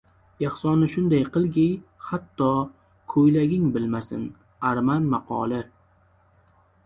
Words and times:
Ehsonni 0.45 0.85
shunday 0.93 1.19
qilki, 1.35 1.65
hatto 2.05 2.47
ko‘ylaging 3.13 3.67
bilmasin. 3.77 4.25
Arman 4.73 5.05
maqoli 5.15 5.61